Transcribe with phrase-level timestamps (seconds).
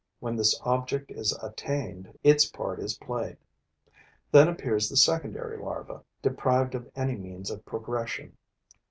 [0.19, 3.37] When this object is attained, its part is played.
[4.31, 8.35] Then appears the secondary larva, deprived of any means of progression.